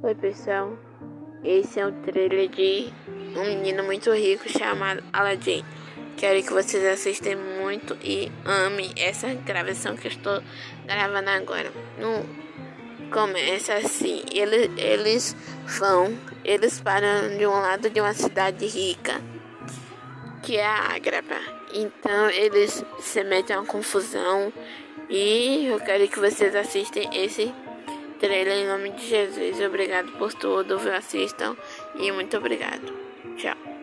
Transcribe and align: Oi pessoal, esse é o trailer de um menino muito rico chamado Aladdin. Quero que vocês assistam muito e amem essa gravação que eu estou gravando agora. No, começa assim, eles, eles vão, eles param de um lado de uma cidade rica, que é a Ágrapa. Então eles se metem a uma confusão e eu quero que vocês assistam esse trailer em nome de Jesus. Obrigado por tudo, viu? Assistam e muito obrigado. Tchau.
Oi 0.00 0.14
pessoal, 0.14 0.78
esse 1.42 1.80
é 1.80 1.84
o 1.84 1.90
trailer 1.90 2.48
de 2.48 2.92
um 3.36 3.42
menino 3.42 3.82
muito 3.82 4.12
rico 4.12 4.48
chamado 4.48 5.02
Aladdin. 5.12 5.64
Quero 6.16 6.40
que 6.40 6.52
vocês 6.52 6.84
assistam 6.84 7.36
muito 7.60 7.98
e 8.00 8.30
amem 8.44 8.92
essa 8.96 9.34
gravação 9.34 9.96
que 9.96 10.06
eu 10.06 10.12
estou 10.12 10.40
gravando 10.86 11.30
agora. 11.30 11.72
No, 11.98 12.24
começa 13.10 13.74
assim, 13.74 14.22
eles, 14.30 14.70
eles 14.76 15.36
vão, 15.66 16.16
eles 16.44 16.80
param 16.80 17.36
de 17.36 17.44
um 17.44 17.60
lado 17.60 17.90
de 17.90 18.00
uma 18.00 18.14
cidade 18.14 18.68
rica, 18.68 19.20
que 20.44 20.58
é 20.58 20.64
a 20.64 20.94
Ágrapa. 20.94 21.40
Então 21.74 22.30
eles 22.30 22.84
se 23.00 23.24
metem 23.24 23.56
a 23.56 23.58
uma 23.58 23.66
confusão 23.66 24.52
e 25.10 25.66
eu 25.66 25.80
quero 25.80 26.06
que 26.06 26.20
vocês 26.20 26.54
assistam 26.54 27.00
esse 27.12 27.52
trailer 28.18 28.58
em 28.58 28.66
nome 28.66 28.90
de 28.90 29.06
Jesus. 29.06 29.60
Obrigado 29.60 30.12
por 30.12 30.32
tudo, 30.34 30.78
viu? 30.78 30.94
Assistam 30.94 31.56
e 31.98 32.10
muito 32.12 32.36
obrigado. 32.36 32.92
Tchau. 33.36 33.77